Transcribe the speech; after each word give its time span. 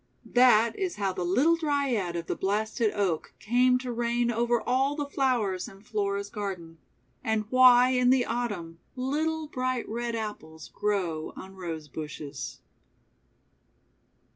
That 0.33 0.75
is 0.75 0.95
how 0.95 1.13
the 1.13 1.23
little 1.23 1.55
Dryad 1.55 2.15
of 2.15 2.25
the 2.25 2.35
blasted 2.35 2.91
Oak 2.95 3.35
came 3.37 3.77
to 3.77 3.91
reign 3.91 4.31
over 4.31 4.59
all 4.59 4.95
the 4.95 5.05
flowers 5.05 5.67
in 5.67 5.83
Flora's 5.83 6.31
garden; 6.31 6.79
and 7.23 7.45
why, 7.51 7.89
in 7.89 8.09
the 8.09 8.25
Autumn, 8.25 8.79
little 8.95 9.45
bright 9.47 9.87
red 9.87 10.15
Apples 10.15 10.71
grow 10.73 11.33
on 11.35 11.55
Rose 11.55 11.87
Bushes. 11.87 12.61